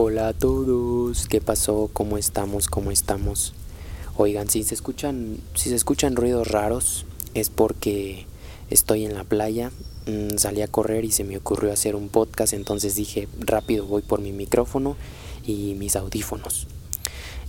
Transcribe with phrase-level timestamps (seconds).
[0.00, 1.90] Hola a todos, ¿qué pasó?
[1.92, 2.68] ¿Cómo estamos?
[2.68, 3.52] ¿Cómo estamos?
[4.16, 8.24] Oigan, si se escuchan, si se escuchan ruidos raros, es porque
[8.70, 9.72] estoy en la playa,
[10.06, 14.02] mm, salí a correr y se me ocurrió hacer un podcast, entonces dije rápido voy
[14.02, 14.94] por mi micrófono
[15.44, 16.68] y mis audífonos.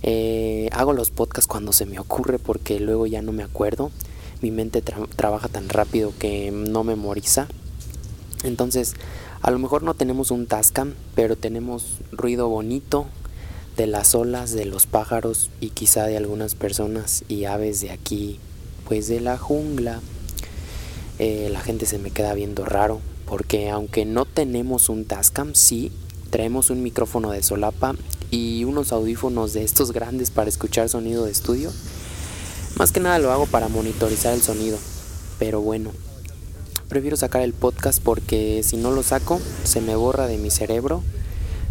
[0.02, 3.92] Eh, hago los podcasts cuando se me ocurre porque luego ya no me acuerdo.
[4.42, 4.82] Mi mente
[5.14, 7.46] trabaja tan rápido que no memoriza.
[8.42, 8.96] Entonces
[9.42, 13.06] a lo mejor no tenemos un Tascam, pero tenemos ruido bonito
[13.76, 18.38] de las olas, de los pájaros y quizá de algunas personas y aves de aquí,
[18.86, 20.00] pues de la jungla.
[21.18, 25.90] Eh, la gente se me queda viendo raro porque aunque no tenemos un Tascam, sí
[26.28, 27.94] traemos un micrófono de solapa
[28.30, 31.72] y unos audífonos de estos grandes para escuchar sonido de estudio.
[32.76, 34.78] Más que nada lo hago para monitorizar el sonido,
[35.38, 35.92] pero bueno,
[36.90, 41.02] prefiero sacar el podcast porque si no lo saco se me borra de mi cerebro,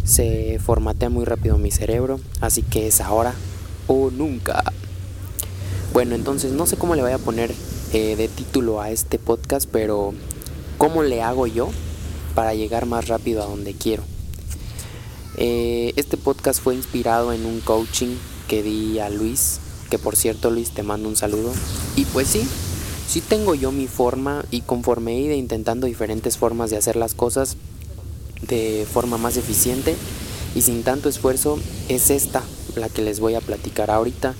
[0.02, 3.34] se formatea muy rápido mi cerebro, así que es ahora
[3.86, 4.64] o nunca.
[5.92, 7.52] Bueno, entonces no sé cómo le voy a poner
[7.92, 10.14] eh, de título a este podcast, pero
[10.78, 11.68] ¿cómo le hago yo
[12.34, 14.02] para llegar más rápido a donde quiero?
[15.36, 18.16] Eh, este podcast fue inspirado en un coaching
[18.48, 21.52] que di a Luis, que por cierto Luis te mando un saludo.
[21.94, 22.48] Y pues sí,
[23.10, 27.14] sí tengo yo mi forma y conforme he ido intentando diferentes formas de hacer las
[27.14, 27.56] cosas
[28.46, 29.96] de forma más eficiente
[30.54, 31.58] y sin tanto esfuerzo,
[31.88, 32.44] es esta
[32.76, 34.36] la que les voy a platicar ahorita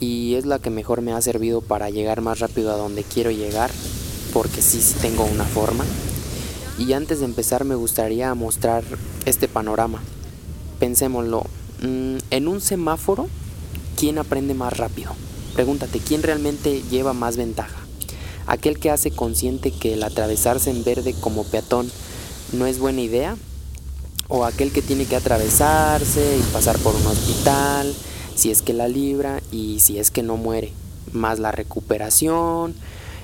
[0.00, 3.30] y es la que mejor me ha servido para llegar más rápido a donde quiero
[3.30, 3.70] llegar
[4.32, 5.84] porque sí, tengo una forma.
[6.78, 8.82] Y antes de empezar me gustaría mostrar
[9.26, 10.00] este panorama.
[10.78, 11.44] Pensémoslo,
[11.82, 13.28] mm, en un semáforo,
[13.94, 15.12] ¿quién aprende más rápido?
[15.54, 17.85] Pregúntate, ¿quién realmente lleva más ventaja?
[18.46, 21.90] Aquel que hace consciente que el atravesarse en verde como peatón
[22.52, 23.36] no es buena idea,
[24.28, 27.94] o aquel que tiene que atravesarse y pasar por un hospital,
[28.34, 30.72] si es que la libra y si es que no muere,
[31.12, 32.74] más la recuperación,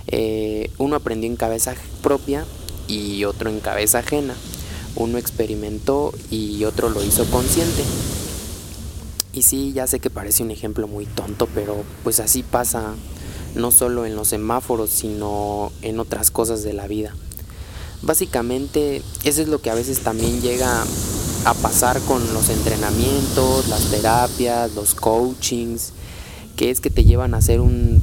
[0.08, 2.44] eh, uno aprendió en cabeza propia
[2.88, 4.34] y otro en cabeza ajena,
[4.96, 7.82] uno experimentó y otro lo hizo consciente.
[9.32, 12.94] Y sí, ya sé que parece un ejemplo muy tonto, pero pues así pasa
[13.54, 17.14] no solo en los semáforos, sino en otras cosas de la vida.
[18.02, 20.84] Básicamente, eso es lo que a veces también llega
[21.44, 25.92] a pasar con los entrenamientos, las terapias, los coachings,
[26.56, 28.00] que es que te llevan a hacer un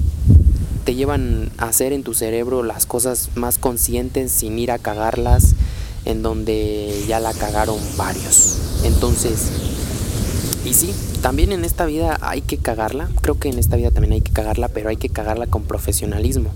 [0.86, 5.54] te llevan a hacer en tu cerebro las cosas más conscientes sin ir a cagarlas
[6.06, 8.58] en donde ya la cagaron varios.
[8.84, 9.50] Entonces,
[10.66, 14.14] y sí, también en esta vida hay que cagarla, creo que en esta vida también
[14.14, 16.52] hay que cagarla, pero hay que cagarla con profesionalismo.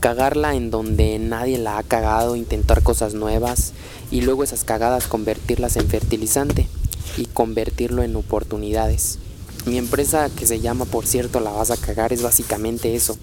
[0.00, 3.72] Cagarla en donde nadie la ha cagado, intentar cosas nuevas
[4.10, 6.68] y luego esas cagadas convertirlas en fertilizante
[7.16, 9.18] y convertirlo en oportunidades.
[9.64, 13.16] Mi empresa que se llama, por cierto, La vas a cagar es básicamente eso.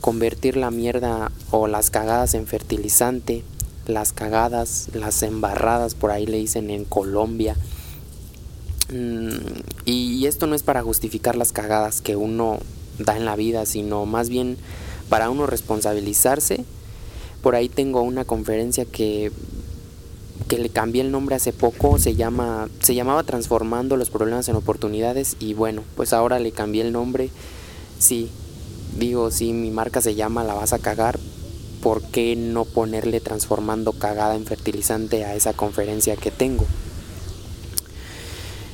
[0.00, 3.42] Convertir la mierda o las cagadas en fertilizante,
[3.86, 7.56] las cagadas, las embarradas, por ahí le dicen en Colombia,
[9.84, 12.58] y esto no es para justificar las cagadas que uno
[12.98, 14.56] da en la vida, sino más bien
[15.08, 16.64] para uno responsabilizarse.
[17.42, 19.32] Por ahí tengo una conferencia que,
[20.48, 24.56] que le cambié el nombre hace poco, se, llama, se llamaba Transformando los problemas en
[24.56, 27.30] oportunidades y bueno, pues ahora le cambié el nombre.
[27.98, 28.30] Sí,
[28.98, 31.18] digo, si mi marca se llama La vas a cagar,
[31.82, 36.64] ¿por qué no ponerle transformando cagada en fertilizante a esa conferencia que tengo?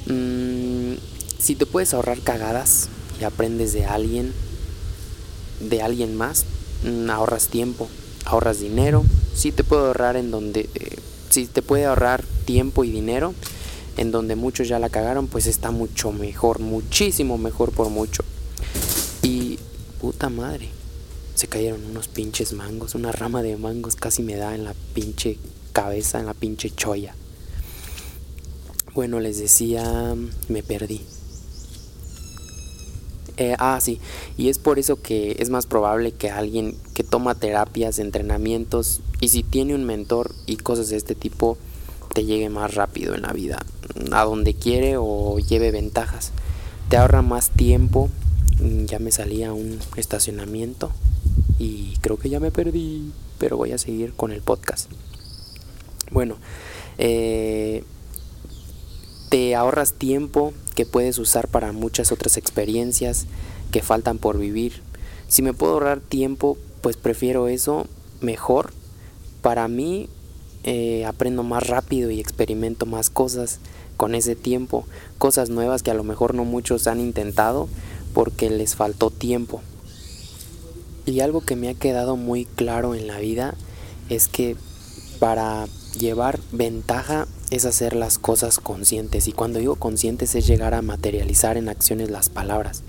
[0.07, 0.95] Mm,
[1.39, 2.89] si te puedes ahorrar cagadas
[3.21, 4.33] y aprendes de alguien,
[5.61, 6.45] de alguien más,
[6.85, 7.89] mm, ahorras tiempo,
[8.25, 9.05] ahorras dinero.
[9.35, 10.97] Si te puede ahorrar en donde, eh,
[11.31, 13.35] si te puede ahorrar tiempo y dinero,
[13.97, 18.23] en donde muchos ya la cagaron, pues está mucho mejor, muchísimo mejor por mucho.
[19.23, 19.59] Y
[20.01, 20.69] puta madre,
[21.35, 25.39] se cayeron unos pinches mangos, una rama de mangos casi me da en la pinche
[25.73, 27.15] cabeza, en la pinche cholla.
[28.95, 30.17] Bueno, les decía,
[30.49, 31.03] me perdí.
[33.41, 34.01] Eh, ah, sí,
[34.37, 39.29] y es por eso que es más probable que alguien que toma terapias, entrenamientos, y
[39.29, 41.57] si tiene un mentor y cosas de este tipo,
[42.13, 43.65] te llegue más rápido en la vida,
[44.11, 46.33] a donde quiere o lleve ventajas.
[46.89, 48.11] Te ahorra más tiempo,
[48.61, 50.91] mm, ya me salía un estacionamiento
[51.61, 54.91] y creo que ya me perdí, pero voy a seguir con el podcast.
[56.11, 56.39] Bueno,
[56.99, 57.85] eh,
[59.29, 63.27] te ahorras tiempo que puedes usar para muchas otras experiencias
[63.73, 64.75] que faltan por vivir.
[65.27, 67.89] Si me puedo ahorrar tiempo, pues prefiero eso
[68.21, 68.71] mejor.
[69.43, 70.09] Para mí
[70.63, 73.59] eh, aprendo más rápido y experimento más cosas
[73.97, 74.87] con ese tiempo,
[75.19, 77.69] cosas nuevas que a lo mejor no muchos han intentado
[78.15, 79.63] porque les faltó tiempo.
[81.07, 83.57] Y algo que me ha quedado muy claro en la vida
[84.11, 84.55] es que
[85.19, 85.67] para
[85.99, 89.29] llevar ventaja es hacer las cosas conscientes.
[89.29, 92.83] Y cuando digo conscientes es llegar a materializar en acciones las palabras,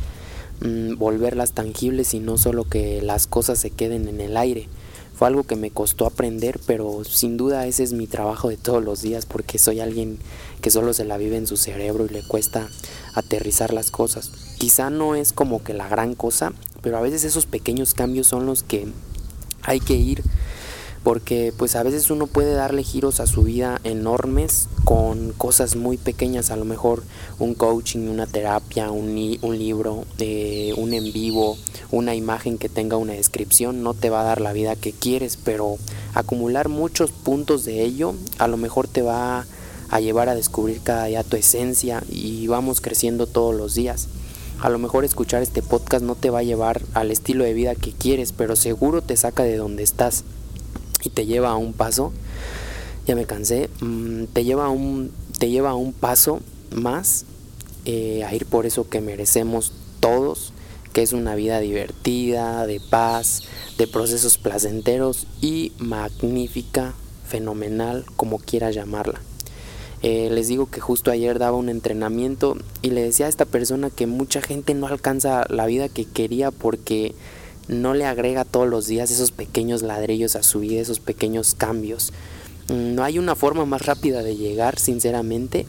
[0.61, 4.67] mm, volverlas tangibles y no solo que las cosas se queden en el aire.
[5.15, 8.81] Fue algo que me costó aprender, pero sin duda ese es mi trabajo de todos
[8.81, 10.17] los días porque soy alguien
[10.61, 12.69] que solo se la vive en su cerebro y le cuesta
[13.15, 14.31] aterrizar las cosas.
[14.57, 18.45] Quizá no es como que la gran cosa, pero a veces esos pequeños cambios son
[18.45, 18.87] los que
[19.63, 20.23] hay que ir
[21.03, 25.97] porque pues a veces uno puede darle giros a su vida enormes con cosas muy
[25.97, 27.03] pequeñas, a lo mejor
[27.39, 31.57] un coaching, una terapia, un, un libro, eh, un en vivo,
[31.91, 35.37] una imagen que tenga una descripción, no te va a dar la vida que quieres,
[35.37, 35.77] pero
[36.13, 39.45] acumular muchos puntos de ello a lo mejor te va
[39.89, 44.07] a llevar a descubrir cada día tu esencia y vamos creciendo todos los días.
[44.61, 47.75] A lo mejor escuchar este podcast no te va a llevar al estilo de vida
[47.75, 50.25] que quieres, pero seguro te saca de donde estás
[51.03, 52.11] y te lleva a un paso,
[53.07, 56.41] ya me cansé, mm, te lleva a un, te lleva a un paso
[56.71, 57.25] más
[57.85, 60.53] eh, a ir por eso que merecemos todos,
[60.93, 63.43] que es una vida divertida, de paz,
[63.77, 66.93] de procesos placenteros y magnífica,
[67.27, 69.21] fenomenal, como quieras llamarla.
[70.01, 73.89] Eh, les digo que justo ayer daba un entrenamiento y le decía a esta persona
[73.89, 77.15] que mucha gente no alcanza la vida que quería porque
[77.69, 82.11] no le agrega todos los días esos pequeños ladrillos a su vida, esos pequeños cambios.
[82.67, 85.65] Mm, no hay una forma más rápida de llegar, sinceramente.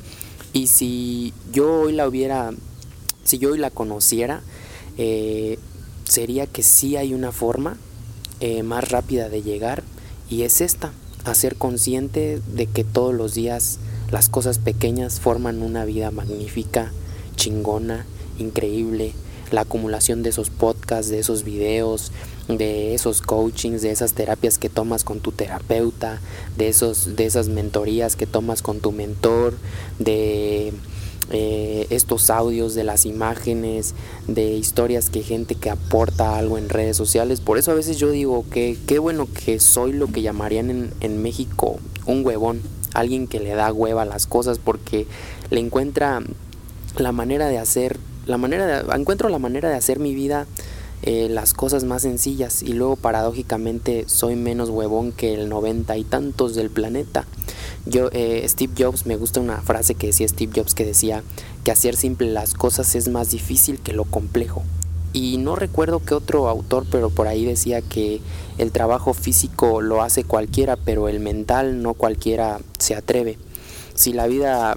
[0.52, 2.52] Y si yo hoy la hubiera,
[3.22, 4.40] si yo hoy la conociera,
[4.96, 5.58] eh,
[6.04, 7.76] sería que sí hay una forma
[8.40, 9.84] eh, más rápida de llegar
[10.28, 10.92] y es esta,
[11.24, 13.78] hacer consciente de que todos los días
[14.10, 16.90] las cosas pequeñas forman una vida magnífica,
[17.36, 18.06] chingona,
[18.38, 19.12] increíble,
[19.50, 22.12] la acumulación de esos podcasts, de esos videos,
[22.48, 26.20] de esos coachings, de esas terapias que tomas con tu terapeuta,
[26.56, 29.54] de, esos, de esas mentorías que tomas con tu mentor,
[29.98, 30.72] de
[31.30, 33.94] eh, estos audios, de las imágenes,
[34.26, 37.40] de historias que gente que aporta algo en redes sociales.
[37.40, 40.94] Por eso a veces yo digo que qué bueno que soy lo que llamarían en,
[41.00, 42.62] en México un huevón,
[42.94, 45.06] alguien que le da hueva a las cosas porque
[45.50, 46.20] le encuentra
[46.96, 50.46] la manera de hacer la manera de, encuentro la manera de hacer mi vida
[51.02, 56.04] eh, las cosas más sencillas y luego paradójicamente soy menos huevón que el noventa y
[56.04, 57.24] tantos del planeta.
[57.86, 61.22] Yo, eh, Steve Jobs, me gusta una frase que decía Steve Jobs que decía
[61.64, 64.62] que hacer simple las cosas es más difícil que lo complejo.
[65.14, 68.20] Y no recuerdo qué otro autor, pero por ahí decía que
[68.58, 73.38] el trabajo físico lo hace cualquiera, pero el mental no cualquiera se atreve.
[73.94, 74.76] Si la vida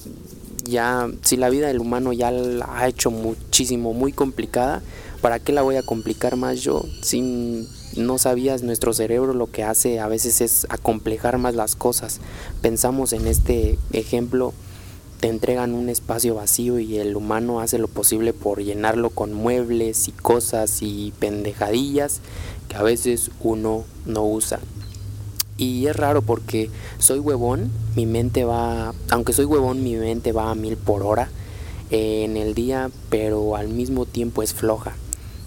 [0.63, 4.81] ya, si la vida del humano ya la ha hecho muchísimo, muy complicada,
[5.21, 6.83] ¿para qué la voy a complicar más yo?
[7.01, 12.19] Si no sabías, nuestro cerebro lo que hace a veces es acomplejar más las cosas.
[12.61, 14.53] Pensamos en este ejemplo,
[15.19, 20.07] te entregan un espacio vacío y el humano hace lo posible por llenarlo con muebles
[20.07, 22.19] y cosas y pendejadillas
[22.67, 24.59] que a veces uno no usa.
[25.57, 30.49] Y es raro porque soy huevón, mi mente va, aunque soy huevón, mi mente va
[30.49, 31.29] a mil por hora
[31.91, 34.95] en el día, pero al mismo tiempo es floja.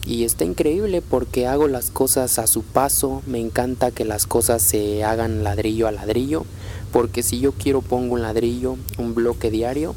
[0.07, 4.63] Y está increíble porque hago las cosas a su paso, me encanta que las cosas
[4.63, 6.45] se hagan ladrillo a ladrillo,
[6.93, 9.97] porque si yo quiero pongo un ladrillo, un bloque diario,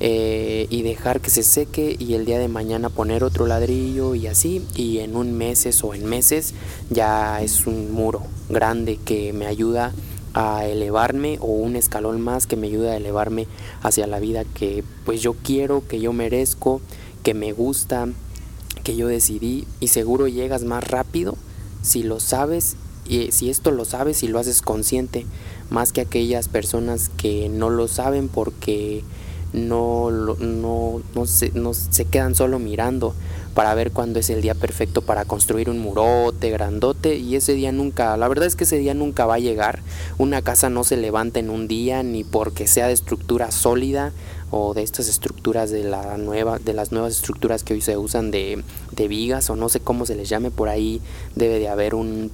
[0.00, 4.26] eh, y dejar que se seque y el día de mañana poner otro ladrillo y
[4.26, 6.54] así y en un meses o en meses
[6.90, 9.92] ya es un muro grande que me ayuda
[10.34, 13.46] a elevarme o un escalón más que me ayuda a elevarme
[13.82, 16.82] hacia la vida que pues yo quiero, que yo merezco,
[17.22, 18.06] que me gusta,
[18.84, 19.66] que yo decidí.
[19.80, 21.36] Y seguro llegas más rápido
[21.80, 22.76] si lo sabes
[23.08, 25.24] y si esto lo sabes y lo haces consciente
[25.70, 29.04] más que aquellas personas que no lo saben porque
[29.56, 33.14] no, no, no, se, no se quedan solo mirando
[33.54, 37.72] para ver cuándo es el día perfecto para construir un murote grandote y ese día
[37.72, 39.80] nunca, la verdad es que ese día nunca va a llegar.
[40.18, 44.12] Una casa no se levanta en un día ni porque sea de estructura sólida
[44.50, 48.30] o de estas estructuras de la nueva de las nuevas estructuras que hoy se usan
[48.30, 51.00] de, de vigas o no sé cómo se les llame por ahí
[51.34, 52.30] debe de haber un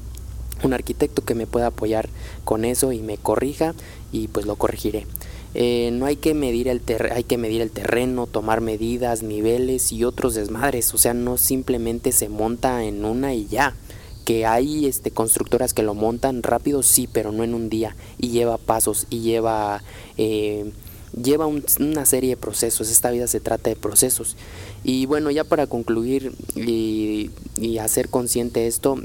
[0.63, 2.09] un arquitecto que me pueda apoyar
[2.45, 3.75] con eso y me corrija
[4.13, 5.07] y pues lo corregiré.
[5.55, 6.81] Eh, no hay que medir el
[7.13, 12.13] hay que medir el terreno, tomar medidas, niveles y otros desmadres, o sea, no simplemente
[12.13, 13.75] se monta en una y ya.
[14.25, 18.29] Que hay este constructoras que lo montan rápido, sí, pero no en un día y
[18.29, 19.83] lleva pasos y lleva
[20.17, 20.71] eh,
[21.21, 24.37] lleva una serie de procesos, esta vida se trata de procesos.
[24.85, 27.31] Y bueno, ya para concluir y,
[27.61, 28.97] y hacer consciente esto,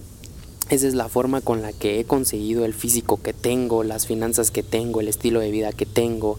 [0.70, 4.52] esa es la forma con la que he conseguido el físico que tengo, las finanzas
[4.52, 6.38] que tengo, el estilo de vida que tengo,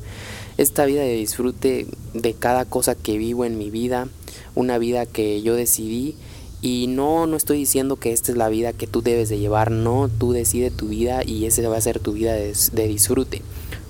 [0.59, 4.09] esta vida de disfrute de cada cosa que vivo en mi vida,
[4.55, 6.17] una vida que yo decidí
[6.61, 9.71] y no, no estoy diciendo que esta es la vida que tú debes de llevar,
[9.71, 13.43] no, tú decides tu vida y esa va a ser tu vida de, disfrute.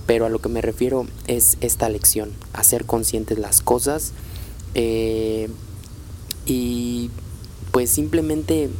[0.06, 4.12] Pero a lo que me refiero es esta lección, hacer conscientes las cosas
[4.74, 5.48] eh,
[6.46, 7.10] y
[7.72, 8.70] pues simplemente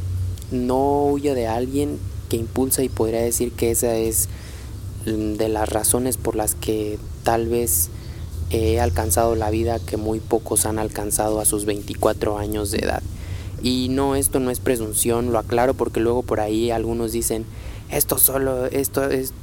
[0.51, 4.29] no huyo de alguien que impulsa y podría decir que esa es
[5.05, 7.89] de las razones por las que tal vez
[8.51, 13.03] he alcanzado la vida que muy pocos han alcanzado a sus 24 años de edad.
[13.61, 17.45] Y no, esto no es presunción, lo aclaro porque luego por ahí algunos dicen,
[17.91, 19.33] esto solo, esto es,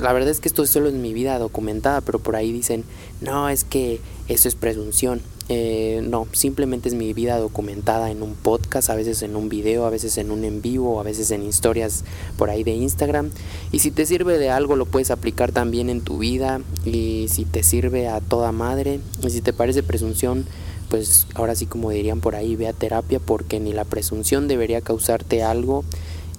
[0.00, 2.84] la verdad es que esto solo es mi vida documentada, pero por ahí dicen,
[3.20, 5.20] no, es que eso es presunción.
[5.50, 9.84] Eh, no, simplemente es mi vida documentada en un podcast, a veces en un video,
[9.84, 12.04] a veces en un en vivo, a veces en historias
[12.38, 13.30] por ahí de Instagram.
[13.70, 16.60] Y si te sirve de algo, lo puedes aplicar también en tu vida.
[16.84, 20.46] Y si te sirve a toda madre, y si te parece presunción,
[20.88, 24.80] pues ahora sí como dirían por ahí, ve a terapia porque ni la presunción debería
[24.80, 25.84] causarte algo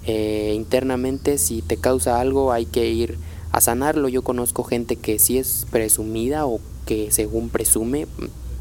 [0.04, 1.38] eh, internamente.
[1.38, 3.18] Si te causa algo hay que ir
[3.52, 4.08] a sanarlo.
[4.08, 8.06] Yo conozco gente que sí es presumida o que según presume,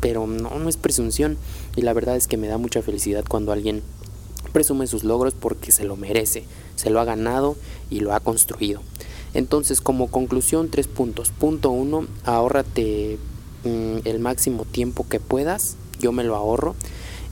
[0.05, 1.35] pero no, es presunción.
[1.75, 3.81] Y la verdad es que me da mucha felicidad cuando alguien
[4.53, 6.43] presume sus logros porque se lo merece,
[6.75, 7.55] se lo ha ganado
[7.89, 8.81] y lo ha construido.
[9.33, 11.31] Entonces, como conclusión, tres puntos.
[11.31, 13.17] Punto uno, ahórrate
[13.63, 16.75] mm, el máximo tiempo que puedas yo me lo ahorro.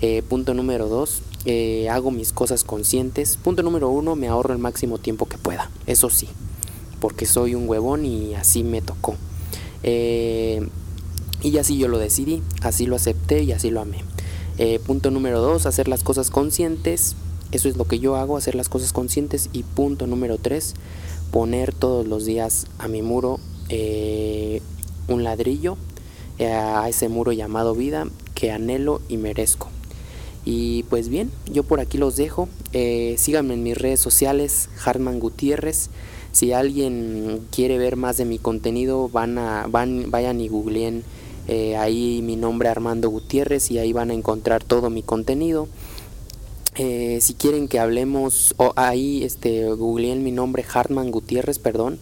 [0.01, 3.37] Eh, punto número dos, eh, hago mis cosas conscientes.
[3.37, 5.69] Punto número uno, me ahorro el máximo tiempo que pueda.
[5.85, 6.27] Eso sí,
[6.99, 9.15] porque soy un huevón y así me tocó.
[9.83, 10.67] Eh,
[11.43, 14.03] y así yo lo decidí, así lo acepté y así lo amé.
[14.85, 17.15] punto número dos, hacer las cosas conscientes.
[17.51, 19.49] Eso es lo que yo hago, hacer las cosas conscientes.
[19.53, 20.73] Y punto número tres,
[21.31, 23.39] poner todos los días a mi muro
[25.07, 25.77] un ladrillo,
[26.39, 29.69] a ese muro llamado vida que anhelo y merezco.
[30.45, 32.49] Y pues bien, yo por aquí los dejo.
[32.73, 35.89] Eh, síganme en mis redes sociales, Hartman Gutiérrez.
[36.31, 41.03] Si alguien quiere ver más de mi contenido, van a, van, vayan y googleen
[41.47, 45.67] eh, ahí mi nombre Armando Gutiérrez y ahí van a encontrar todo mi contenido.
[46.75, 51.99] Eh, si quieren que hablemos, o ahí este, googleen mi nombre Hartman Gutiérrez, perdón.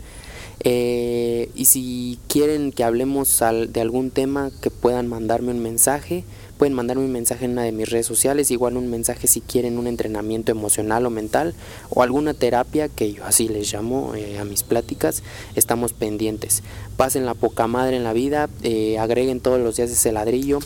[0.63, 6.23] Eh, y si quieren que hablemos de algún tema, que puedan mandarme un mensaje.
[6.61, 9.79] Pueden mandarme un mensaje en una de mis redes sociales, igual un mensaje si quieren
[9.79, 11.55] un entrenamiento emocional o mental
[11.89, 15.23] o alguna terapia, que yo así les llamo eh, a mis pláticas,
[15.55, 16.61] estamos pendientes.
[16.97, 20.59] Pasen la poca madre en la vida, eh, agreguen todos los días ese ladrillo.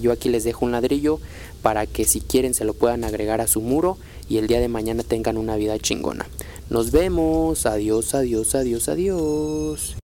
[0.00, 1.20] yo aquí les dejo un ladrillo
[1.60, 3.98] para que si quieren se lo puedan agregar a su muro
[4.30, 6.26] y el día de mañana tengan una vida chingona.
[6.70, 7.66] Nos vemos.
[7.66, 9.96] Adiós, adiós, adiós, adiós.